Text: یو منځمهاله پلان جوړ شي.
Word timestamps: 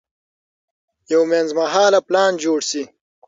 یو 1.11 1.21
منځمهاله 1.31 1.99
پلان 2.07 2.31
جوړ 2.43 2.59
شي. 2.69 2.83